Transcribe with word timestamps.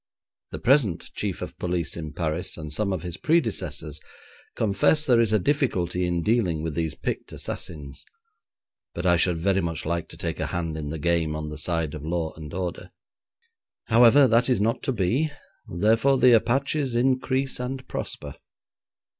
The 0.49 0.57
present 0.57 1.13
Chief 1.13 1.43
of 1.43 1.55
Police 1.59 1.95
in 1.95 2.13
Paris 2.13 2.57
and 2.57 2.73
some 2.73 2.91
of 2.91 3.03
his 3.03 3.17
predecessors 3.17 3.99
confess 4.55 5.05
there 5.05 5.21
is 5.21 5.31
a 5.31 5.37
difficulty 5.37 6.07
in 6.07 6.23
dealing 6.23 6.63
with 6.63 6.73
these 6.73 6.95
picked 6.95 7.31
assassins, 7.31 8.03
but 8.95 9.05
I 9.05 9.15
should 9.15 9.37
very 9.37 9.61
much 9.61 9.85
like 9.85 10.07
to 10.07 10.17
take 10.17 10.39
a 10.39 10.47
hand 10.47 10.75
in 10.75 10.89
the 10.89 10.97
game 10.97 11.35
on 11.35 11.49
the 11.49 11.57
side 11.59 11.93
of 11.93 12.03
law 12.03 12.33
and 12.33 12.51
order. 12.51 12.89
However, 13.89 14.25
that 14.27 14.49
is 14.49 14.59
not 14.59 14.81
to 14.85 14.91
be; 14.91 15.29
therefore, 15.69 16.17
the 16.17 16.31
Apaches 16.31 16.95
increase 16.95 17.59
and 17.59 17.87
prosper. 17.87 18.33